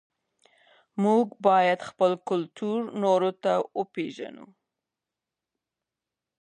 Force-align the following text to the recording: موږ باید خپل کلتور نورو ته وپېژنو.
موږ 1.03 1.25
باید 1.47 1.79
خپل 1.89 2.11
کلتور 2.29 2.77
نورو 3.03 3.31
ته 3.43 3.53
وپېژنو. 3.79 4.45